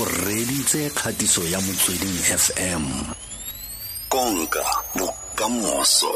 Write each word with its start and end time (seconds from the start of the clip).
o 0.00 0.04
reditse 0.04 0.90
kgatiso 0.90 1.42
ya 1.52 1.60
motsweding 1.60 2.18
fm 2.42 2.84
konka 4.08 4.64
bokamoso. 4.98 6.12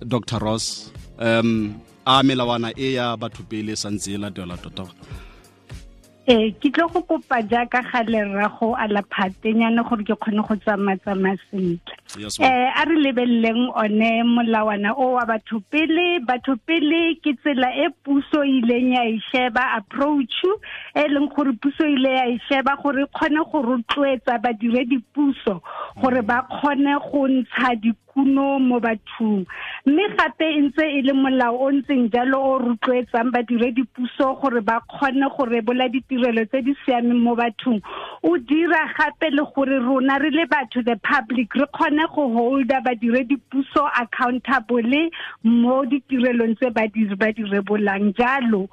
Dr 0.00 0.38
ross 0.38 0.92
um 1.18 1.74
a 2.06 2.22
melawana 2.22 2.72
e 2.76 2.92
ya 2.94 3.16
batho 3.16 3.42
pele 3.42 3.76
santse 3.76 4.14
e 4.14 4.16
latelwa 4.16 4.56
tota. 4.56 4.86
Ee 6.28 6.50
ke 6.50 6.70
tlo 6.72 6.88
go 6.88 7.02
kopa 7.02 7.42
jaaka 7.42 7.82
ga 7.82 8.02
lerrago 8.02 8.74
a 8.74 8.88
la 8.88 9.02
phatenyana 9.02 9.82
gore 9.84 10.04
ke 10.04 10.16
kgone 10.16 10.48
go 10.48 10.56
tsamaya-tsamaya 10.56 11.36
sentle 11.50 11.95
Ma'am. 12.14 12.30
a 12.40 12.84
re 12.86 12.96
lebeleleng 13.02 13.68
one 13.74 14.22
molawana 14.24 14.94
o 14.96 15.14
wa 15.14 15.24
batho 15.26 15.60
pele. 15.70 16.20
Batho 16.24 16.56
pele 16.66 17.16
ke 17.22 17.34
tsela 17.42 17.70
e 17.74 17.88
puso 18.04 18.42
ileng 18.44 18.94
ya 18.94 19.02
e 19.10 19.20
sheba 19.32 19.74
approach 19.76 20.34
e 20.94 21.08
leng 21.08 21.28
gore 21.34 21.52
puso 21.60 21.84
ile 21.84 22.10
ya 22.14 22.24
e 22.28 22.38
sheba 22.48 22.76
gore 22.82 23.02
e 23.02 23.06
kgone 23.12 23.42
go 23.50 23.62
rotloetsa 23.62 24.38
badiredi 24.42 24.98
puso 25.14 25.60
gore 26.00 26.22
ba 26.22 26.42
kgone 26.48 26.94
go 27.10 27.26
ntsha 27.28 27.74
dikuno 27.76 28.58
mo 28.60 28.80
bathong. 28.80 29.44
Mme 29.86 30.02
gape 30.16 30.46
e 30.46 30.60
ntse 30.68 30.84
e 30.98 31.02
le 31.02 31.12
molao 31.12 31.58
o 31.58 31.70
ntseng 31.72 32.08
jalo 32.12 32.40
o 32.40 32.58
rotloetsang 32.58 33.30
badiredi 33.32 33.84
puso 33.94 34.34
gore 34.40 34.60
ba 34.60 34.80
kgone 34.88 35.26
go 35.36 35.44
rebola 35.44 35.88
ditirelo 35.88 36.46
tse 36.46 36.62
di 36.62 36.74
siameng 36.84 37.20
mo 37.20 37.34
bathong. 37.34 37.80
O 38.22 38.38
dira 38.38 38.86
gape 38.96 39.30
le 39.30 39.42
gore 39.54 39.78
rona 39.84 40.18
re 40.18 40.30
le 40.30 40.46
batho 40.46 40.82
the 40.82 40.96
public 41.02 41.54
re 41.54 41.66
kgone 41.74 41.95
go 42.14 42.28
holda 42.28 42.80
badiredi 42.80 43.36
puso 43.50 43.84
accountable 44.02 45.10
mo 45.42 45.84
ditirelong 45.86 46.56
tse 46.56 46.70
ba 46.70 46.86
di 46.88 47.06
ba 47.16 47.32
di 47.32 47.42
rebolang 47.44 48.12
jalo 48.18 48.68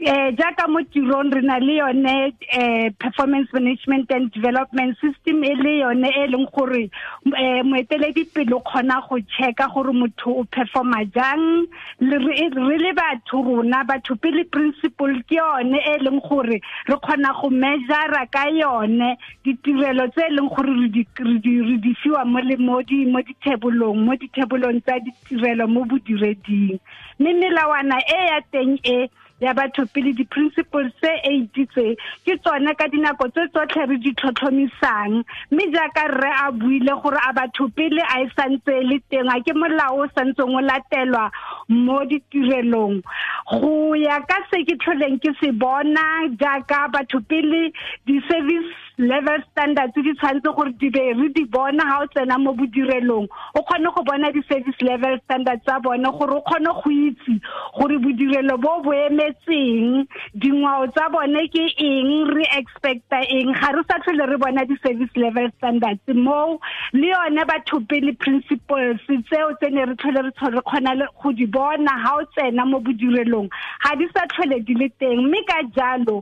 eh 0.00 0.30
jaaka 0.38 0.68
mo 0.70 0.78
tirong 0.94 1.34
re 1.34 1.42
na 1.42 1.58
le 1.58 1.74
yone 1.82 2.32
eh 2.54 2.90
performance 3.02 3.50
management 3.52 4.06
and 4.14 4.30
development 4.30 4.94
system 5.02 5.42
e 5.42 5.54
le 5.58 5.72
yone 5.82 6.06
e 6.06 6.26
leng 6.30 6.46
gore 6.54 6.86
eh 7.34 7.62
moeteledipele 7.66 8.54
o 8.54 8.60
kgona 8.62 9.02
go 9.08 9.18
checka 9.18 9.66
gore 9.74 9.92
motho 9.92 10.38
o 10.38 10.44
performa 10.44 11.02
jang. 11.10 11.66
Re 11.98 12.78
le 12.78 12.92
batho 12.94 13.42
rona 13.42 13.82
batho 13.82 14.14
pele 14.14 14.44
principle 14.44 15.18
ke 15.26 15.34
yone 15.42 15.74
e 15.82 15.98
leng 15.98 16.22
gore 16.22 16.62
re 16.62 16.96
kgona 17.02 17.34
go 17.40 17.50
measure 17.50 18.22
ka 18.30 18.46
yone 18.54 19.18
ditirelo 19.44 20.06
tse 20.14 20.30
e 20.30 20.34
leng 20.38 20.48
gore 20.48 20.78
re 20.78 20.88
di 20.94 21.94
fiwa 22.02 22.24
mo 22.24 22.38
le 22.38 22.56
mo 22.56 22.78
dithebolong 22.82 23.98
mo 24.06 24.14
dithebolong 24.14 24.78
tsa 24.86 25.02
ditirelo 25.02 25.66
mo 25.66 25.82
bodireding. 25.84 26.78
Mme 27.18 27.32
melawana 27.34 27.98
e 27.98 28.26
ya 28.30 28.40
teng 28.52 28.78
e 28.86 29.10
ya 29.40 29.54
batho 29.54 29.86
pele 29.94 30.12
di-principles 30.12 30.92
tse 31.00 31.12
eight 31.30 31.52
tse 31.54 31.86
ke 32.26 32.34
tsone 32.42 32.74
ka 32.78 32.88
dinako 32.94 33.28
tse 33.30 33.46
tsotlhe 33.54 33.86
re 33.90 33.96
di 34.06 34.12
tlhotlhomisang. 34.14 35.22
Mme 35.50 35.64
jaaka 35.74 36.06
rre 36.14 36.32
a 36.44 36.50
buile 36.52 36.92
gore 37.02 37.18
a 37.28 37.32
batho 37.32 37.68
pele 37.76 38.02
a 38.02 38.20
e 38.24 38.28
santse 38.36 38.72
e 38.80 38.82
le 38.90 38.98
teng 39.10 39.30
a 39.30 39.38
ke 39.40 39.54
molao 39.54 40.02
o 40.02 40.06
santseng 40.16 40.56
o 40.58 40.60
latelwa 40.70 41.30
mo 41.68 42.00
ditirelong 42.10 43.02
go 43.50 43.94
ya 43.96 44.20
ka 44.28 44.38
se 44.50 44.60
ke 44.68 44.76
tlholeng 44.82 45.16
ke 45.24 45.32
se 45.40 45.50
bona 45.64 46.04
jaaka 46.42 46.80
batho 46.92 47.20
pele 47.32 47.72
di-service 48.06 48.74
level 48.98 49.38
standards 49.50 49.94
di 49.94 50.12
tshwanetse 50.18 50.50
gore 50.58 50.72
di 50.82 50.90
be 50.90 51.04
re 51.20 51.28
di 51.36 51.44
bona 51.44 51.84
ga 51.90 51.96
o 52.02 52.06
tsena 52.12 52.38
mo 52.38 52.52
bodirelong. 52.58 53.28
O 53.54 53.62
kgone 53.62 53.88
go 53.94 54.02
bona 54.08 54.32
di-service 54.32 54.80
level 54.82 55.16
standards 55.24 55.64
tsa 55.64 55.78
bone 55.80 56.04
gore 56.18 56.34
o 56.36 56.42
kgone 56.42 56.72
go 56.82 56.90
itse 56.90 57.38
gore 57.78 57.96
bodirelo 58.04 58.58
bo 58.60 58.74
bo 58.84 58.92
emetseng 58.92 60.04
dingwao 60.44 60.90
tsa 60.92 61.08
bone 61.16 61.40
ke 61.56 61.64
eng 61.88 62.12
re 62.34 62.44
expecta 62.58 63.22
eng. 63.38 63.54
Ga 63.62 63.72
re 63.78 63.82
sa 63.88 64.00
tlhole 64.04 64.28
re 64.32 64.36
bona 64.44 64.66
di-service 64.72 65.14
level 65.16 65.48
standards 65.56 66.04
mo 66.28 66.58
le 66.92 67.08
yone 67.14 67.42
batho 67.52 67.80
pele 67.88 68.12
principles 68.26 69.00
tseo 69.08 69.54
tse 69.56 69.70
ne 69.70 69.88
re 69.92 69.94
tlhole 69.96 70.26
re 70.28 70.32
tlhole 70.36 70.58
re 70.58 70.66
kgona 70.68 70.98
le 71.00 71.06
go 71.22 71.32
di 71.32 71.46
bona 71.46 71.96
ga 72.04 72.16
o 72.18 72.26
tsena 72.34 72.66
mo 72.66 72.82
bodirelong 72.82 73.37
ga 73.46 73.90
di 73.94 74.06
sa 74.14 74.26
tlhole 74.32 74.58
di 74.66 74.74
le 74.74 74.88
teng. 74.98 75.22
Mme 75.22 75.38
ka 75.46 75.58
jalo 75.76 76.16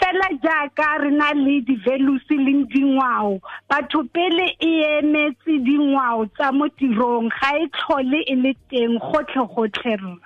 fela 0.00 0.28
jaaka 0.44 0.88
re 1.04 1.10
na 1.12 1.28
le 1.44 1.60
di-values 1.68 2.24
leng 2.30 2.64
dingwao 2.72 3.40
batho 3.68 4.00
pele 4.14 4.46
e 4.60 4.72
emetse 4.98 5.52
dingwao 5.68 6.24
tsa 6.32 6.52
mo 6.52 6.68
tirong 6.80 7.28
ga 7.28 7.50
e 7.60 7.68
tlhole 7.76 8.20
e 8.24 8.34
le 8.44 8.52
teng 8.70 8.96
gotlhe-gotlhe 8.98 9.96
rra. 10.00 10.16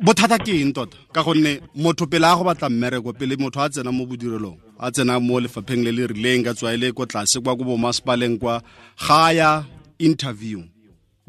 Bothata 0.00 0.38
ke 0.40 0.56
eng 0.62 0.72
tota? 0.72 0.96
Ka 1.12 1.22
gonne 1.22 1.60
motho 1.76 2.06
pele 2.10 2.24
a 2.24 2.34
go 2.36 2.44
batla 2.48 2.68
mmereko 2.70 3.12
pele 3.12 3.36
motho 3.36 3.60
a 3.60 3.68
tsena 3.68 3.92
mo 3.92 4.06
bodirelong 4.06 4.58
a 4.80 4.90
tsena 4.90 5.20
mo 5.20 5.40
lefapheng 5.40 5.84
le 5.84 5.92
le 5.92 6.06
rileng 6.08 6.44
ka 6.44 6.54
tswa 6.56 6.72
e 6.74 6.76
le 6.80 6.92
ko 6.92 7.04
tlase 7.06 7.38
kwa 7.44 7.56
ko 7.56 7.64
bomasepaleng 7.68 8.38
kwa 8.40 8.62
ga 8.96 9.32
ya 9.32 9.50
interview 9.98 10.64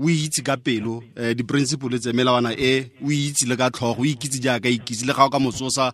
o 0.01 0.09
itse 0.09 0.41
ka 0.41 0.57
pelo 0.57 1.03
um 1.15 1.33
di-principle 1.37 1.99
tse 1.99 2.11
melawana 2.13 2.51
e 2.57 2.91
o 3.05 3.11
itse 3.11 3.45
le 3.45 3.55
ka 3.55 3.69
tlhogo 3.69 4.01
o 4.01 4.05
ikitse 4.05 4.39
jaaka 4.41 4.69
ikitse 4.69 5.05
le 5.05 5.13
ga 5.13 5.25
o 5.25 5.29
ka 5.29 5.39
motsosa 5.39 5.93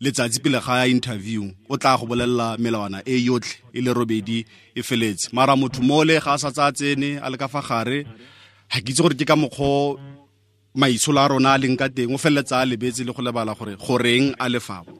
letsatsi 0.00 0.40
pele 0.40 0.60
ga 0.60 0.86
interview 0.86 1.48
o 1.68 1.76
tla 1.76 1.96
go 1.96 2.06
bolelela 2.06 2.58
melawana 2.58 3.00
e 3.06 3.16
yotlhe 3.24 3.56
e 3.72 3.80
le 3.80 3.92
robedi 3.92 4.44
e 4.74 4.82
feletse. 4.82 5.32
Mara 5.32 5.56
motho 5.56 5.82
mole 5.82 6.20
ga 6.20 6.34
a 6.34 6.38
sa 6.38 6.50
tsaya 6.50 6.72
tsene 6.72 7.18
a 7.24 7.30
le 7.30 7.36
ka 7.36 7.48
fa 7.48 7.62
gare 7.62 8.04
ga 8.68 8.78
ke 8.84 8.90
itse 8.92 9.02
gore 9.02 9.16
ke 9.16 9.24
ka 9.24 9.36
mokgwa 9.36 9.96
maitsholo 10.74 11.20
a 11.20 11.28
rona 11.28 11.52
a 11.54 11.58
leng 11.58 11.76
ka 11.76 11.88
teng 11.88 12.12
o 12.12 12.18
feleletsa 12.18 12.60
a 12.60 12.68
lebetse 12.68 13.00
le 13.04 13.12
go 13.16 13.22
lebala 13.22 13.56
gore 13.56 13.76
goreng 13.80 14.34
a 14.38 14.48
lefabo 14.48 14.97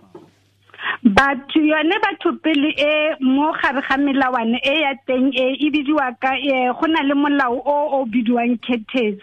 batho 1.18 1.58
yone 1.60 1.94
batho 2.04 2.30
pele 2.42 2.70
e 2.78 3.14
mo 3.20 3.50
gare 3.58 3.82
ga 3.82 3.96
melawane 3.98 4.58
e 4.62 4.74
ya 4.82 4.94
teng 5.06 5.34
e 5.34 5.46
e 5.66 5.70
bidiwa 5.70 6.14
ka 6.22 6.32
e 6.38 6.70
go 6.78 6.86
na 6.86 7.02
le 7.02 7.14
molao 7.14 7.58
o 7.58 7.76
o 7.98 8.04
bidiwang 8.06 8.54
courtesy 8.62 9.18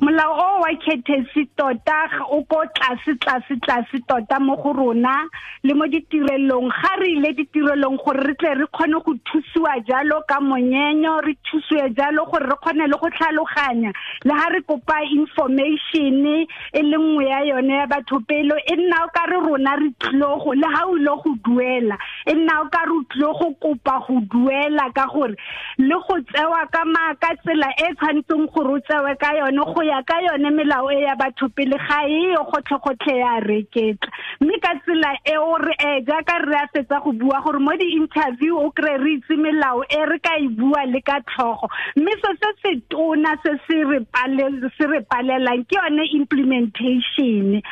molao 0.00 0.32
o 0.32 0.60
wa 0.62 0.70
courtesy 0.84 1.44
tota 1.56 2.08
o 2.30 2.42
ko 2.48 2.62
tlase 2.74 3.14
tlase 3.20 3.56
tlase 3.60 4.00
tota 4.08 4.40
mo 4.40 4.56
go 4.56 4.72
rona 4.72 5.28
le 5.62 5.74
mo 5.74 5.84
ditirelong. 5.86 6.70
Ga 6.72 6.92
re 7.00 7.10
ile 7.12 7.32
ditirelong 7.36 7.98
gore 8.00 8.22
re 8.24 8.34
tle 8.40 8.54
re 8.62 8.66
kgone 8.72 9.00
go 9.04 9.12
thusiwa 9.28 9.74
jalo 9.86 10.22
ka 10.28 10.40
monyenyo 10.40 11.20
re 11.26 11.36
thusiwe 11.44 11.90
jalo 11.96 12.24
gore 12.30 12.48
re 12.48 12.56
kgone 12.62 12.86
le 12.88 12.96
go 12.96 13.10
tlhaloganya. 13.10 13.92
Le 14.24 14.32
ga 14.32 14.48
re 14.54 14.60
kopa 14.62 15.02
information 15.04 16.26
e 16.72 16.82
le 16.82 16.96
nngwe 16.96 17.26
ya 17.28 17.40
yone 17.44 17.74
ya 17.76 17.86
batho 17.86 18.20
pele 18.26 18.54
e 18.66 18.76
nna 18.76 19.04
o 19.04 19.08
ka 19.12 19.26
re 19.26 19.36
rona 19.36 19.76
re 19.76 19.90
tlilo 20.00 20.38
go 20.44 20.54
le 20.54 20.68
ga 20.74 20.86
o 20.86 20.96
ile 20.96 21.12
go 21.24 21.34
duela 21.44 21.98
e 22.26 22.34
nna 22.34 22.60
o 22.62 22.68
ka 22.72 22.84
re 22.88 22.94
o 22.96 23.02
tlilo 23.10 23.32
go 23.36 23.52
kopa 23.60 24.00
go 24.06 24.20
duela 24.32 24.88
ka 24.94 25.06
gore 25.12 25.36
le 25.78 25.94
go 26.08 26.16
tsewa 26.32 26.64
ka 26.72 27.34
tsela 27.44 27.68
e 27.76 27.92
tshwanetseng 27.94 28.48
gore 28.54 28.72
o 28.74 28.80
tsewe 28.80 29.14
ka 29.20 29.34
yone 29.36 29.57
go 29.64 29.82
ya 29.82 30.02
ka 30.02 30.20
yone 30.20 30.50
melao 30.50 30.90
e 30.92 31.02
ya 31.02 31.14
batho 31.16 31.48
pele 31.48 31.76
ga 31.78 32.04
eyo 32.06 32.44
gotlhe-gotlhe 32.50 33.16
ya 33.18 33.40
reketla. 33.40 34.10
Mme 34.40 34.58
ka 34.60 34.74
tsela 34.84 35.12
eo 35.24 35.54
um 35.54 36.04
jaaka 36.06 36.38
re 36.44 36.56
a 36.56 36.66
fetsa 36.74 37.02
go 37.04 37.12
bua 37.12 37.40
gore 37.44 37.58
mo 37.58 37.72
di-interview 37.76 38.56
o 38.58 38.70
kry 38.70 38.96
re 38.96 39.12
itse 39.18 39.36
melao 39.36 39.82
e 39.88 40.04
re 40.10 40.18
ka 40.18 40.36
e 40.38 40.48
bua 40.48 40.84
le 40.86 41.00
ka 41.00 41.20
tlhogo. 41.20 41.68
Mme 41.96 42.12
se 42.22 42.30
se 42.42 42.50
se 42.62 42.80
tona 42.90 43.36
se 43.42 43.56
se 43.66 43.82
re 43.84 45.00
palelang 45.00 45.64
ke 45.68 45.76
yone 45.76 46.04
implementation. 46.12 47.62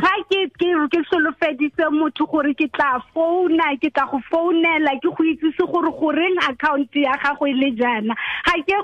Ga 0.00 0.14
ke 0.30 1.02
solofeditse 1.10 1.90
motho 1.92 2.26
gore 2.26 2.54
ke 2.54 2.68
tla 2.72 2.98
founa 3.14 3.76
ke 3.80 3.90
tla 3.94 4.06
go 4.10 4.20
founela 4.30 4.96
ke 5.00 5.10
go 5.10 5.66
gore 5.66 5.92
goreng 6.00 6.38
account 6.48 6.94
ya 6.94 7.16
gago 7.22 7.46
e 7.46 7.52
le 7.52 7.70
jaana. 7.76 8.14
Ga 8.46 8.56
ke 8.62 8.74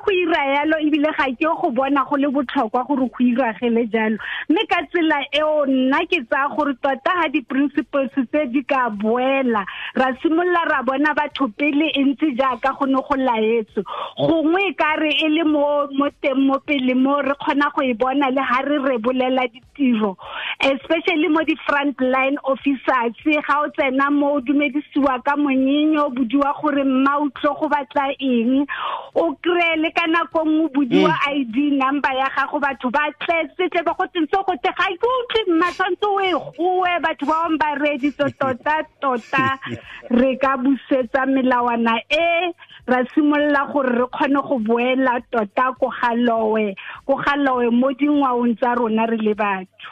ebile 0.83 1.11
ga 1.17 1.27
ke 1.27 1.47
go 1.61 1.71
bona 1.71 2.05
go 2.09 2.17
le 2.17 2.29
gore 2.61 3.09
go 3.09 3.21
iragele 3.21 3.87
jalo. 3.93 4.19
Mme 4.49 4.67
ka 4.69 4.83
tsela 4.91 5.19
eo 5.33 5.67
nna 5.67 6.01
ke 6.11 6.21
tsaya 6.29 6.49
gore 6.57 6.75
tota 6.83 7.13
ga 7.21 7.29
di-principles 7.29 8.11
tse 8.17 8.47
di 8.53 8.63
ka 8.65 8.89
boela 8.91 9.65
ra 9.95 10.09
simolola 10.23 10.65
ra 10.71 10.83
bona 10.83 11.15
batho 11.15 11.49
pele 11.57 11.91
e 11.95 12.03
ntse 12.05 12.35
jaaka 12.39 12.75
go 12.79 12.87
ne 12.87 13.01
go 13.09 13.17
laetswe. 13.17 13.83
Gongwe 14.19 14.67
e 14.69 14.75
ka 14.75 14.95
re 15.01 15.11
e 15.11 15.29
le 15.29 15.45
mo 15.45 15.87
mo 15.93 16.09
teng 16.21 16.47
mo 16.47 16.59
pele 16.67 16.95
mo 16.95 17.21
re 17.23 17.35
kgona 17.41 17.71
go 17.75 17.83
e 17.83 17.95
bona 17.95 18.31
le 18.31 18.43
ga 18.51 18.61
re 18.69 18.79
rebolela 18.79 19.47
ditiro. 19.53 20.17
Especially 20.61 21.29
mo 21.29 21.43
di-front 21.45 22.01
line 22.01 22.39
officers 22.45 23.15
ga 23.25 23.61
o 23.63 23.69
tsena 23.77 24.11
mo 24.11 24.37
o 24.37 24.41
dumedisiwa 24.41 25.23
ka 25.25 25.37
monyenyo 25.37 26.07
o 26.07 26.11
bodiwa 26.11 26.55
gore 26.61 26.85
mma 26.85 27.19
o 27.23 27.29
tlo 27.41 27.55
go 27.61 27.69
batla 27.69 28.11
eng. 28.21 28.67
O 29.15 29.33
kry-e 29.43 29.77
le 29.77 29.91
ka 29.93 30.07
nako 30.07 30.45
nngwe 30.45 30.69
bodiwa 30.75 31.15
i 31.31 31.45
d 31.45 31.71
number 31.79 32.13
ya 32.15 32.29
gago 32.37 32.42
batho 32.61 32.91
ba 32.91 33.11
tletsetle 33.21 33.83
ba 33.85 33.95
go 33.99 34.07
tentse 34.13 34.37
go 34.47 34.55
te 34.63 34.71
ga 34.79 34.87
ke 35.01 35.07
utlwe 35.07 35.41
mma 35.49 35.69
tshwanetse 35.73 36.07
o 36.07 36.21
e 36.21 36.33
goe 36.57 36.93
batho 37.05 37.27
ba 37.27 37.35
bangwe 37.43 37.59
ba 37.59 37.69
reeditse 37.81 38.27
tota 38.39 38.77
tota 39.01 39.59
re 40.21 40.37
ka 40.37 40.57
busetsa 40.57 41.27
melawana 41.27 41.99
e 42.11 42.53
ra 42.87 43.05
simolola 43.15 43.67
gore 43.73 43.93
re 43.99 44.07
kgone 44.07 44.41
go 44.49 44.59
boela 44.59 45.21
tota 45.31 45.73
ko 45.79 45.93
galowe 46.01 46.75
ko 47.07 47.15
galowe 47.17 47.71
mo 47.71 47.93
dingwaong 47.93 48.57
tsa 48.59 48.75
rona 48.75 49.07
re 49.07 49.17
le 49.17 49.35
batho. 49.35 49.89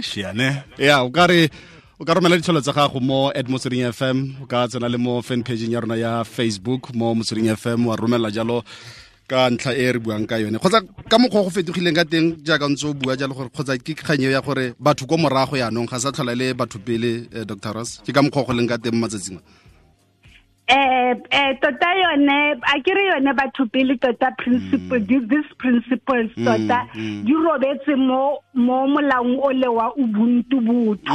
Siane. 0.00 0.64
Ya 0.78 1.02
o 1.04 1.10
ka 1.10 1.26
re 1.26 1.48
o 1.98 2.04
ka 2.04 2.14
romela 2.14 2.36
ditlholo 2.36 2.60
tsa 2.60 2.72
gago 2.72 3.00
mo 3.00 3.32
at 3.32 3.48
motsweding 3.48 3.88
fm 3.88 4.42
o 4.42 4.46
ka 4.46 4.68
tsena 4.68 4.88
le 4.88 4.98
mo 4.98 5.22
fan 5.22 5.40
pageng 5.40 5.72
ya 5.72 5.80
rona 5.80 5.96
ya 5.96 6.24
facebook 6.24 6.92
mo 6.92 7.14
motsweding 7.14 7.48
fm 7.56 7.86
wa 7.88 7.96
romela 7.96 8.28
jalo 8.28 8.60
ka 9.28 9.50
ntlha 9.50 9.72
e 9.74 9.92
re 9.92 9.98
buang 9.98 10.26
ka 10.26 10.38
yone 10.38 10.58
kgotsa 10.58 10.80
ka 11.10 11.16
mokgwa 11.18 11.42
go 11.44 11.50
fetogileng 11.50 11.98
ka 11.98 12.04
teng 12.04 12.38
jaaka 12.46 12.68
ntse 12.70 12.86
o 12.86 12.94
bua 12.94 13.16
jalo 13.18 13.34
gore 13.34 13.50
kgotsa 13.50 13.78
ke 13.78 13.94
kganyeo 13.98 14.30
ya 14.30 14.40
gore 14.40 14.74
batho 14.78 15.06
ko 15.06 15.18
morago 15.18 15.58
yaanong 15.58 15.90
ga 15.90 15.98
sa 15.98 16.12
tlhola 16.14 16.34
le 16.34 16.54
batho 16.54 16.78
pele 16.78 17.26
eh, 17.34 17.44
dr 17.44 17.72
ross 17.74 17.98
ke 18.06 18.14
ka 18.14 18.22
mokgwa 18.22 18.46
go 18.46 18.52
leng 18.54 18.70
ka 18.70 18.78
teng 18.78 18.94
matsatsing 18.94 19.42
eh 20.68 21.14
eh 21.30 21.52
tota 21.62 21.90
yone 21.94 22.58
a 22.62 22.74
kere 22.82 23.02
yone 23.06 23.30
batho 23.38 23.66
pele 23.70 23.98
tota 23.98 24.30
principle 24.38 24.98
mm. 24.98 25.28
these 25.30 25.50
principles 25.58 26.30
mm, 26.36 26.44
tota 26.44 26.86
mm. 26.94 27.22
di 27.24 27.32
robetse 27.34 27.94
mo 27.94 28.38
mo 28.54 28.86
molaong 28.86 29.38
o 29.38 29.50
le 29.52 29.68
wa 29.68 29.94
ubuntu 29.94 30.58
botho. 30.60 31.14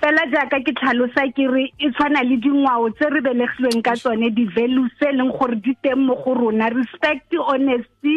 Fela 0.00 0.22
jaaka 0.32 0.60
ke 0.66 0.72
tlhalosa 0.78 1.24
ke 1.36 1.46
re 1.52 1.64
e 1.78 1.90
tshwana 1.90 2.22
le 2.28 2.36
dingwao 2.44 2.90
tse 2.98 3.08
re 3.14 3.20
belegilweng 3.26 3.82
ka 3.88 3.94
tsone 4.02 4.30
di-values 4.38 4.92
tse 4.98 5.10
e 5.10 5.16
leng 5.18 5.32
gore 5.38 5.56
di 5.66 5.74
teng 5.82 6.06
mo 6.06 6.14
go 6.24 6.34
rona. 6.40 6.68
Respect 6.74 7.34
honesty 7.48 8.16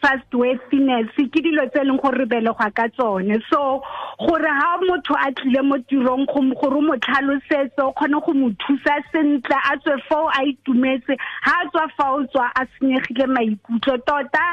trustworthiness 0.00 1.08
ke 1.16 1.40
dilo 1.44 1.66
tse 1.70 1.84
leng 1.84 2.00
gore 2.02 2.18
re 2.22 2.26
belegwa 2.26 2.68
ka 2.74 2.88
tsone. 2.96 3.38
So 3.50 3.82
gore 4.20 4.48
ha 4.58 4.78
motho 4.82 5.14
a 5.18 5.30
tlile 5.32 5.62
mo 5.64 5.76
tirong 5.90 6.26
gore 6.30 6.80
mo 6.80 6.96
tlhalosetse 6.96 7.80
o 7.82 7.92
kgone 7.92 8.20
go 8.26 8.32
mo 8.34 8.50
thusa 8.64 8.96
sentle 9.12 9.56
a 9.70 9.76
tswe 9.78 9.96
fao 10.08 10.28
a 10.28 10.42
itumetse 10.52 11.16
ha 11.46 11.54
a 11.64 11.68
tswa 11.70 11.86
fa 11.96 12.10
o 12.14 12.22
tswa 12.26 12.50
a 12.54 12.66
senyegile 12.76 13.26
maikutlo 13.36 13.96
tota 14.06 14.44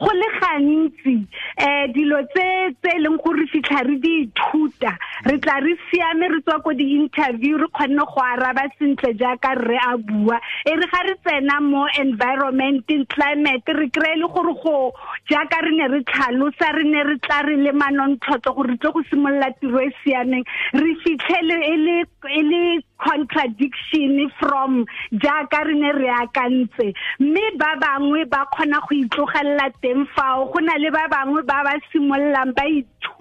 go 0.00 0.10
le 0.20 0.28
gantsi 0.40 1.16
um 1.66 1.92
dilo 1.92 2.22
tse 2.34 2.46
e 2.94 2.98
leng 3.04 3.18
gore 3.24 3.46
fitlha 3.52 3.84
re 3.88 3.96
di 4.06 4.14
ithuta 4.26 4.96
re 5.26 5.38
tla 5.38 5.60
re 5.66 5.76
siame 5.90 6.28
re 6.34 6.40
tswa 6.42 6.60
ko 6.62 6.72
di-interview 6.72 7.58
re 7.58 7.68
kgonne 7.72 8.04
go 8.14 8.20
araba 8.22 8.68
sentle 8.78 9.14
jaaka 9.14 9.54
rre 9.60 9.78
a 9.86 9.96
bua. 9.98 10.40
E 10.66 10.74
re 10.76 10.86
ga 10.92 11.02
re 11.08 11.14
tsena 11.24 11.60
mo 11.60 11.86
climate 13.12 13.68
re 13.68 13.88
kry-e 13.90 14.16
le 14.16 14.28
gore 14.28 14.54
go 14.62 14.91
jaaka 15.30 15.60
re 15.64 15.72
ne 15.76 15.86
re 15.94 16.00
tlhalosa 16.10 16.72
re 16.76 16.84
ne 16.84 17.02
re 17.08 17.16
tla 17.26 17.40
re 17.46 17.56
le 17.56 17.72
manontlhotlho 17.72 18.54
gore 18.56 18.70
re 18.72 18.76
tle 18.82 18.92
go 18.92 19.02
simolola 19.10 19.50
tiro 19.60 19.78
e 19.80 19.90
siameng. 20.02 20.44
Re 20.74 20.94
fitlhele 21.04 21.56
e 21.72 22.42
le 22.42 22.82
contradiction 23.02 24.30
from 24.38 24.84
jaaka 25.24 25.64
re 25.68 25.74
ne 25.74 25.92
re 25.92 26.08
akantse. 26.20 26.92
Mme 27.20 27.44
ba 27.58 27.74
bangwe 27.84 28.24
ba 28.30 28.44
kgona 28.52 28.80
go 28.86 28.94
itlogelela 29.02 29.70
teng 29.82 30.06
fao 30.16 30.46
go 30.52 30.60
na 30.60 30.76
le 30.78 30.90
ba 30.90 31.06
bangwe 31.16 31.42
ba 31.46 31.62
ba 31.64 31.74
simololang 31.92 32.54
ba 32.56 32.64
ithuta 32.66 33.11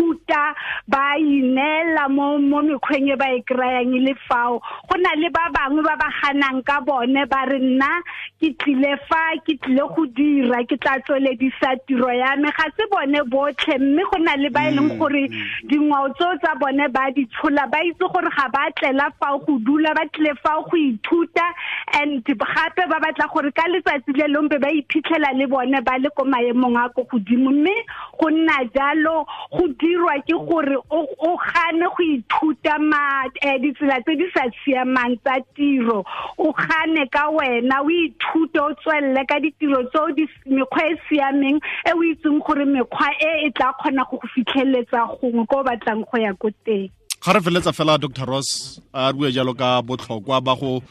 ba 0.87 1.17
ineela 1.17 2.09
mo 2.09 2.37
mo 2.37 2.61
mekgweng 2.61 3.11
e 3.11 3.15
ba 3.15 3.27
e 3.35 3.41
kry-ang 3.41 3.93
le 3.93 4.13
fao. 4.27 4.59
Go 4.89 4.95
na 4.97 5.13
le 5.15 5.29
ba 5.29 5.49
bangwe 5.53 5.83
ba 5.83 5.95
ba 5.95 6.09
ganang 6.21 6.63
ka 6.63 6.81
bone 6.81 7.25
ba 7.29 7.45
re 7.45 7.59
nna 7.59 8.01
ke 8.39 8.53
tlile 8.59 8.97
fa 9.07 9.37
ke 9.45 9.57
tlile 9.61 9.85
go 9.95 10.05
dira 10.05 10.63
ke 10.65 10.77
tla 10.81 10.97
tsweledisa 11.05 11.75
tiro 11.87 12.09
ya 12.11 12.35
me. 12.35 12.49
Ga 12.57 12.67
se 12.77 12.83
bone 12.91 13.21
botlhe 13.29 13.77
mme 13.79 14.03
go 14.11 14.17
na 14.19 14.35
le 14.35 14.49
ba 14.49 14.67
e 14.67 14.71
leng 14.75 14.91
mm, 14.91 14.97
gore 14.97 15.27
mm. 15.29 15.69
dingwao 15.69 16.09
tseo 16.17 16.35
tsa 16.41 16.55
bone 16.59 16.87
ba 16.91 17.11
di 17.15 17.25
tshola 17.25 17.67
ba 17.71 17.79
itse 17.85 18.05
gore 18.11 18.29
ga 18.37 18.47
ba 18.49 18.67
tlela 18.79 19.11
fao 19.19 19.39
go 19.45 19.57
dula 19.59 19.93
ba 19.93 20.05
tlile 20.13 20.33
fa 20.41 20.57
go 20.65 20.77
ithuta. 20.77 21.47
And 21.93 22.23
gape 22.25 22.83
ba 22.89 22.97
batla 22.99 23.27
gore 23.33 23.51
ka 23.51 23.67
letsatsi 23.69 24.13
le 24.17 24.27
lompe 24.33 24.57
ba 24.59 24.69
iphitlhela 24.71 25.33
le 25.37 25.47
bone 25.47 25.81
ba 25.85 25.97
le 25.99 26.09
ko 26.15 26.25
maemong 26.25 26.77
a 26.77 26.89
ko 26.89 27.03
godimo. 27.03 27.51
Mme 27.51 27.75
go 28.19 28.29
nna 28.29 28.57
jalo 28.73 29.25
go 29.51 29.67
dirwa 29.79 30.00
ke 30.25 30.36
gore 30.48 30.77
o 30.92 31.38
gane 31.38 31.86
go 31.92 32.03
ithuta 32.03 32.80
ma 32.80 33.27
eh, 33.42 33.57
ditsela 33.59 34.00
tse 34.03 34.15
di 34.15 34.25
sa 34.33 34.48
siamang 34.63 35.18
tsa 35.24 35.36
tiro. 35.56 36.03
O 36.38 36.51
gane 36.53 37.06
ka 37.12 37.27
wena 37.30 37.81
o 37.83 37.89
ithute 37.89 38.59
o 38.59 38.71
tswelele 38.80 39.25
ka 39.27 39.39
ditiro 39.39 39.83
tseo 39.92 40.07
mekgwa 40.45 40.83
e 40.88 40.95
siameng 41.09 41.59
e 41.86 41.92
o 41.94 42.03
itseng 42.03 42.39
gore 42.45 42.65
mekgwa 42.65 43.07
e 43.19 43.48
e 43.48 43.51
tla 43.51 43.74
kgona 43.80 44.03
go 44.09 44.18
go 44.18 44.27
fitlheletsa 44.33 45.06
gongwe 45.19 45.45
ko 45.48 45.59
o 45.59 45.63
batlang 45.63 46.06
go 46.06 46.18
ya 46.18 46.33
ko 46.33 46.50
teng. 46.65 46.89
Ga 47.21 47.33
re 47.33 47.42
feletsa 47.42 47.74
fela 47.74 47.98
dr 47.98 48.25
ross 48.25 48.81
a 48.94 49.13
bue 49.13 49.31
jalo 49.31 49.53
ka 49.53 49.81
botlhokwa 49.81 50.42
ba 50.42 50.56
go 50.56 50.81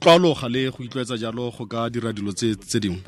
tlwaologa 0.00 0.48
le 0.48 0.70
go 0.70 0.84
itlwaetsa 0.84 1.16
jalo 1.16 1.50
go 1.50 1.66
ka 1.66 1.88
dira 1.90 2.12
dilo 2.12 2.32
tse 2.32 2.80
dingwe 2.80 3.02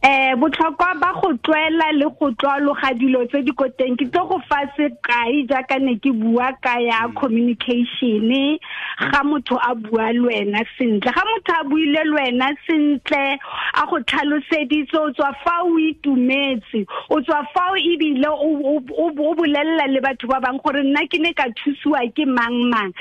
eh 0.00 0.34
botlhokwa 0.38 0.94
ba 1.00 1.12
go 1.20 1.32
tlwaela 1.42 1.90
le 1.92 2.06
go 2.20 2.30
tlwaologa 2.30 2.94
dilo 2.94 3.24
tse 3.26 3.42
di 3.42 3.50
ko 3.50 3.66
teng 3.74 3.96
ke 3.98 4.06
tlo 4.14 4.28
go 4.30 4.38
fa 4.46 4.62
sekai 4.78 5.42
jaaka 5.50 5.74
ne 5.82 5.98
ke 5.98 6.12
bua 6.14 6.52
ka 6.62 6.78
ya 6.78 7.08
mm. 7.08 7.14
communication 7.18 8.58
ga 9.10 9.22
motho 9.26 9.58
a 9.58 9.74
bua 9.74 10.12
le 10.14 10.22
wena 10.22 10.62
sentle 10.78 11.10
ga 11.10 11.24
motho 11.26 11.50
a 11.50 11.64
buile 11.66 12.04
le 12.06 12.14
wena 12.14 12.54
sentle 12.62 13.38
a 13.74 13.86
go 13.90 13.98
tlhaloseditse 13.98 14.94
o 14.94 15.10
tswa 15.18 15.32
fa 15.42 15.56
o 15.66 15.74
itumetse 15.82 16.86
o 17.10 17.18
tswa 17.20 17.42
fa 17.50 17.66
o 17.72 17.74
ebile 17.74 18.30
o 18.30 19.34
bolelela 19.34 19.90
le 19.90 19.98
batho 20.00 20.30
ba 20.30 20.38
bang 20.38 20.62
gore 20.62 20.78
nna 20.86 21.02
ke 21.10 21.18
ne 21.18 21.34
ka 21.34 21.50
thusiwa 21.58 22.06
ke 22.14 22.22
mang 22.22 22.70
mang 22.70 22.94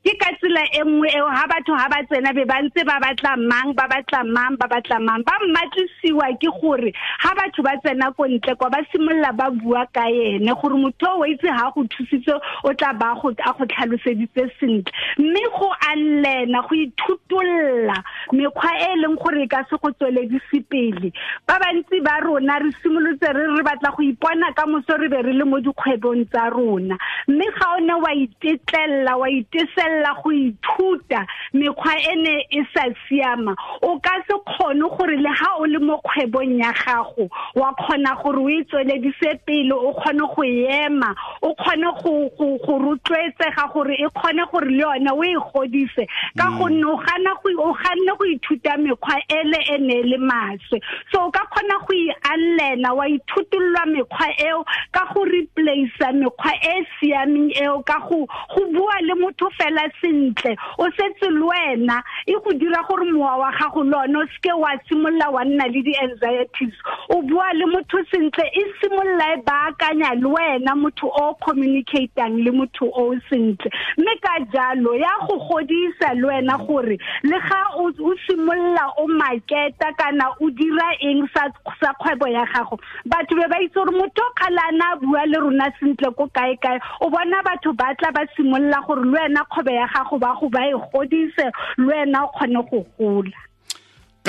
ke 0.00 0.16
ka 0.16 0.32
tsela 0.40 0.64
e 0.72 0.80
nngwe 0.80 1.12
eo 1.12 1.28
ha 1.28 1.44
batho 1.52 1.76
ha 1.76 1.92
ba 1.92 2.00
tsena 2.08 2.32
be 2.32 2.48
ba 2.48 2.56
ntse 2.64 2.88
ba 2.88 2.96
batla 3.04 3.36
mang 3.36 3.76
ba 3.76 3.84
batla 3.84 4.24
mang 4.24 4.56
ba 4.56 4.64
batla 4.64 4.96
mang 4.96 5.20
ba 5.28 5.36
mmatlisiwa 5.44 6.37
ke 6.40 6.48
gore 6.60 6.92
ha 7.18 7.34
batho 7.34 7.62
ba 7.62 7.76
tsena 7.82 8.12
ko 8.16 8.26
ntle 8.26 8.54
kwa 8.54 8.70
ba 8.70 8.78
simolola 8.92 9.32
ba 9.32 9.50
bua 9.50 9.86
ka 9.92 10.08
ene 10.10 10.52
gore 10.60 10.76
motho 10.78 11.08
o 11.18 11.24
itse 11.26 11.48
ha 11.48 11.70
go 11.74 11.84
thusitse 11.84 12.32
o 12.64 12.72
tla 12.74 12.92
ba 12.94 13.14
go 13.20 13.30
a 13.30 13.52
go 13.52 13.64
tlhaloseditse 13.66 14.50
sentle. 14.60 14.92
Mme 15.18 15.42
go 15.58 15.68
anlena 15.90 16.62
go 16.68 16.74
ithutolla 16.74 17.96
mekgwa 18.32 18.70
e 18.78 18.96
leng 19.02 19.16
gore 19.16 19.42
e 19.42 19.46
ka 19.48 19.64
se 19.70 19.76
go 19.82 19.90
tsweledise 19.90 20.60
pele. 20.68 21.12
Ba 21.46 21.58
bantsi 21.58 22.00
ba 22.04 22.20
rona 22.24 22.58
re 22.58 22.70
simolotse 22.82 23.32
re 23.34 23.46
re 23.56 23.62
batla 23.62 23.90
go 23.96 24.02
ipona 24.02 24.52
ka 24.54 24.66
moso 24.66 24.96
re 24.98 25.08
be 25.08 25.22
re 25.22 25.32
le 25.32 25.44
mo 25.44 25.60
dikgwebong 25.60 26.26
tsa 26.30 26.50
rona. 26.50 26.96
Mme 27.28 27.46
ga 27.58 27.74
o 27.76 27.80
ne 27.80 27.94
wa 27.94 28.12
itetlelela 28.14 29.16
wa 29.18 29.28
iteselela 29.30 30.14
go 30.22 30.30
ithuta 30.32 31.26
mekgwa 31.54 31.94
e 32.12 32.14
ne 32.16 32.34
e 32.50 32.62
sa 32.74 32.84
siama. 33.08 33.54
O 33.82 33.98
ka 34.00 34.14
se 34.28 34.34
kgone 34.46 34.86
gore 34.96 35.16
le 35.16 35.30
ha 35.40 35.56
o 35.58 35.64
le 35.66 35.78
mo 35.78 36.00
kgwebong 36.28 36.58
ya 36.58 36.72
gago. 36.72 37.28
Wa 37.54 37.72
kgona 37.74 38.16
gore 38.22 38.38
o 38.38 38.48
itsweledise 38.48 39.40
pele 39.46 39.72
o 39.72 39.92
kgone 39.92 40.34
go 40.34 40.44
ema 40.44 41.14
o 41.42 41.54
kgone 41.54 41.92
go 42.02 42.78
rotloetsega 42.78 43.72
gore 43.72 43.94
e 43.94 44.08
kgone 44.08 44.50
gore 44.50 44.70
le 44.70 44.82
yone 44.82 45.10
o 45.10 45.22
e 45.22 45.34
godise. 45.52 46.06
Ka 46.36 46.50
mm. 46.50 46.58
gonne 46.58 46.84
o 46.84 46.96
ganne 46.96 48.16
go 48.18 48.24
ithuta 48.24 48.76
mekgwa 48.76 49.16
ele 49.28 49.58
e 49.74 49.78
ne 49.78 49.94
e 49.94 50.02
le 50.02 50.18
maswe. 50.18 50.80
So 51.12 51.26
o 51.26 51.30
ka 51.30 51.44
kgona 51.46 51.78
go 51.86 51.94
ianlena 51.94 52.94
wa 52.94 53.08
ithutololwa 53.08 53.86
mekgwa 53.86 54.28
eo 54.38 54.64
ka 54.92 55.06
go 55.14 55.24
replace 55.24 56.12
mekgwa 56.12 56.52
e 56.62 56.86
siameng 57.00 57.52
eo 57.56 57.82
ka 57.82 57.98
go 58.08 58.26
go 58.26 58.66
bua 58.72 59.00
le 59.02 59.14
motho 59.14 59.50
fela 59.58 59.88
sentle. 60.00 60.56
O 60.78 60.88
setse 60.90 61.30
le 61.30 61.44
wena 61.44 62.02
e 62.26 62.32
go 62.32 62.52
dira 62.52 62.82
gore 62.88 63.10
mowa 63.12 63.36
wa 63.38 63.52
gago 63.52 63.82
le 63.82 63.96
one 63.96 64.16
o 64.16 64.26
seke 64.26 64.52
wa 64.52 64.70
simolola 64.88 65.30
wa 65.30 65.44
nna 65.44 65.66
le 65.68 65.82
di-anxieties 66.18 66.74
o 67.08 67.22
bua 67.22 67.52
le 67.54 67.66
motho 67.66 67.98
sentle 68.10 68.44
e 68.52 68.62
simolola 68.80 69.34
e 69.34 69.42
baakanya 69.42 70.14
le 70.14 70.26
wena 70.26 70.74
motho 70.74 71.08
o 71.08 71.34
communicatang 71.40 72.36
le 72.44 72.50
motho 72.50 72.86
o 72.86 73.14
sentle. 73.28 73.70
Mme 73.98 74.14
ka 74.22 74.38
jalo 74.52 74.94
ya 74.94 75.08
go 75.26 75.38
godisa 75.38 76.14
le 76.14 76.26
wena 76.26 76.58
gore 76.58 76.98
le 77.22 77.38
ga 77.48 77.62
o 77.76 77.90
simolola 78.26 78.92
o 78.98 79.06
maketa 79.06 79.92
kana 79.98 80.30
o 80.40 80.50
dira 80.50 80.88
eng 81.00 81.26
sa 81.34 81.48
kgwebo 81.94 82.28
ya 82.28 82.44
gago. 82.52 82.78
Batho 83.06 83.36
be 83.36 83.48
ba 83.48 83.60
itse 83.62 83.74
gore 83.74 83.92
motho 83.92 84.22
o 84.22 84.32
kgalana 84.34 84.92
a 84.92 84.96
bua 84.96 85.26
le 85.26 85.38
rona 85.38 85.70
sentle 85.80 86.12
ko 86.16 86.28
kae 86.34 86.56
kae 86.62 86.78
o 87.00 87.10
bona 87.10 87.42
batho 87.42 87.72
ba 87.72 87.94
tla 87.98 88.12
ba 88.12 88.26
simolola 88.36 88.82
gore 88.86 89.04
le 89.04 89.18
wena 89.18 89.44
kgwebo 89.44 89.70
ya 89.70 89.86
gago 89.94 90.18
ba 90.18 90.34
go 90.40 90.48
ba 90.48 90.66
e 90.66 90.74
godise 90.92 91.50
le 91.78 91.86
wena 91.86 92.24
o 92.24 92.28
kgone 92.28 92.62
go 92.70 92.86
gola 92.98 93.47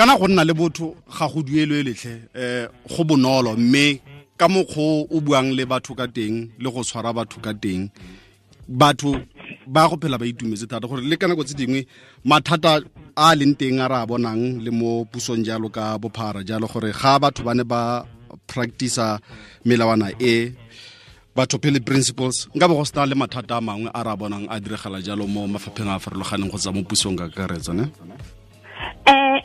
kana 0.00 0.16
go 0.16 0.26
nna 0.28 0.44
le 0.48 0.54
botho 0.56 0.96
ga 1.16 1.28
go 1.28 1.42
duelwe 1.44 1.84
letlhe 1.84 2.14
um 2.34 2.68
go 2.88 3.04
bonolo. 3.04 3.52
Mme 3.56 4.00
ka 4.38 4.48
mokgwa 4.48 5.04
o 5.12 5.20
buang 5.20 5.52
le 5.52 5.64
batho 5.68 5.92
ka 5.94 6.06
teng 6.08 6.48
le 6.58 6.68
go 6.72 6.80
tshwara 6.80 7.12
batho 7.12 7.36
ka 7.44 7.52
teng 7.52 7.90
batho 8.66 9.12
ba 9.68 9.84
go 9.90 9.96
phela 10.00 10.16
ba 10.16 10.24
itumetse 10.24 10.64
thata. 10.64 10.88
Gore 10.88 11.04
le 11.04 11.16
ka 11.20 11.28
nako 11.28 11.44
tse 11.44 11.52
dingwe 11.52 11.84
mathata 12.24 12.80
a 13.14 13.36
leng 13.36 13.52
teng 13.60 13.76
a 13.84 13.88
re 13.92 13.96
a 14.00 14.06
bonang 14.08 14.64
le 14.64 14.70
mo 14.72 15.04
pusong 15.04 15.44
jalo 15.44 15.68
ka 15.68 15.98
bophara 16.00 16.40
jalo 16.48 16.64
gore 16.72 16.96
ga 16.96 17.20
batho 17.20 17.44
ba 17.44 17.52
ne 17.52 17.64
ba 17.72 17.80
practice 18.48 19.04
melawana 19.68 20.08
e 20.16 20.56
batho 21.36 21.60
pele 21.60 21.80
principles 21.84 22.48
nka 22.56 22.68
be 22.68 22.72
go 22.74 22.84
sena 22.88 23.04
le 23.04 23.14
mathata 23.20 23.60
a 23.60 23.60
mangwe 23.60 23.90
a 23.92 24.00
re 24.00 24.10
a 24.10 24.16
bonang 24.16 24.48
a 24.48 24.56
diragala 24.64 25.04
jalo 25.04 25.28
mo 25.28 25.44
mafapheng 25.44 25.92
a 25.92 26.00
a 26.00 26.02
farologaneng 26.04 26.48
go 26.48 26.56
tsa 26.56 26.72
mo 26.72 26.80
pusong 26.88 27.20
ka 27.20 27.28
karetsa 27.28 27.76
ne? 27.76 27.84
eh 27.84 28.39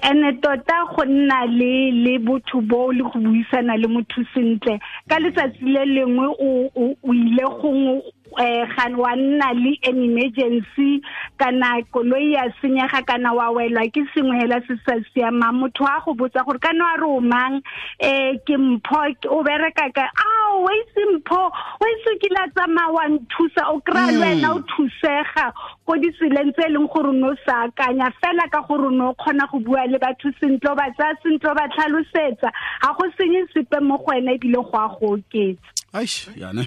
ene 0.09 0.33
tota 0.41 0.77
go 0.93 1.05
nna 1.05 1.45
le 1.45 1.91
le 1.91 2.17
botho 2.19 2.61
bo 2.61 2.91
le 2.91 3.03
go 3.03 3.19
buisana 3.19 3.77
le 3.77 3.87
motho 3.87 4.21
sentle. 4.33 4.79
Ka 5.09 5.19
letsatsi 5.19 5.65
le 5.65 5.85
lengwe 5.85 6.27
o 6.39 6.49
o 6.75 7.13
ile 7.13 7.45
gongwe 7.61 8.01
um 8.37 8.67
ga 8.75 8.85
wa 8.97 9.15
nna 9.15 9.53
le 9.53 9.73
an 9.87 10.01
emergency 10.03 11.01
kana 11.37 11.81
koloi 11.93 12.33
ya 12.33 12.51
senyega 12.61 13.01
kana 13.05 13.33
wa 13.33 13.49
welwa 13.51 13.87
ke 13.91 14.03
sengwe 14.13 14.39
hela 14.39 14.59
se 14.67 14.75
sa 14.85 14.95
siamang 15.13 15.59
motho 15.59 15.85
a 15.85 16.01
go 16.05 16.13
botsa 16.13 16.45
gore 16.45 16.59
ka 16.59 16.71
no 16.73 16.85
a 16.85 16.97
re 16.99 17.07
o 17.07 17.19
mang? 17.21 17.61
Um 18.01 18.39
ke 18.45 18.55
mpho 18.57 18.99
o 19.29 19.43
bereka 19.43 19.87
ka 19.93 20.05
a 20.07 20.59
wa 20.59 20.71
ise 20.71 21.05
mpho 21.15 21.41
wa 21.81 21.87
ise 21.95 22.11
ke 22.21 22.29
la 22.35 22.47
tsamaya 22.55 22.91
wa 22.91 23.05
nthusa 23.15 23.69
o 23.73 23.79
kry-a 23.79 24.11
le 24.11 24.19
wena 24.19 24.53
o 24.55 24.59
thusega 24.71 25.51
ko 25.85 25.93
ditseleng 25.95 26.51
tse 26.53 26.67
e 26.67 26.73
leng 26.73 26.87
gore 26.91 27.13
no 27.13 27.35
sa 27.45 27.67
akanya 27.67 28.11
fela 28.21 28.47
ka 28.51 28.61
gore 28.67 28.91
no 28.91 29.13
kgona 29.13 29.47
go 29.51 29.59
bua 29.59 29.87
le 29.87 29.99
batho 29.99 30.31
sentle 30.39 30.71
o 30.71 30.75
ba 30.75 30.89
tsaya 30.97 31.15
sentle 31.23 31.51
o 31.51 31.55
ba 31.55 31.67
tlhalosetsa. 31.75 32.51
Ga 32.81 32.93
go 32.99 33.05
senye 33.17 33.45
sepe 33.53 33.79
mo 33.81 33.97
go 33.97 34.11
wena 34.11 34.35
ebile 34.35 34.59
go 34.63 34.77
a 34.77 34.87
go 34.99 35.15
oketsa 35.17 35.75
aish 35.99 36.27
yane. 36.35 36.63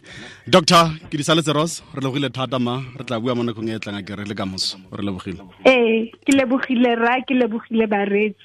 Doctor 0.47 0.85
ke 1.11 1.17
di 1.21 1.25
saletse 1.29 1.53
ros 1.53 1.83
re 1.95 2.01
lebogile 2.01 2.31
thata 2.31 2.59
ma 2.59 2.75
re 2.99 3.05
tla 3.05 3.21
bua 3.21 3.35
mo 3.35 3.43
nakong 3.43 3.69
e 3.69 3.75
e 3.77 3.79
tlang 3.79 3.99
a 4.01 4.03
ke 4.03 4.13
le 4.31 4.35
kamoso 4.35 4.77
re 4.93 5.03
lebogile. 5.03 5.41
Ee 5.67 6.11
ke 6.25 6.33
lebogile 6.39 6.91
ra 7.05 7.21
ke 7.27 7.35
lebogile 7.35 7.87
bareetsi 7.87 8.37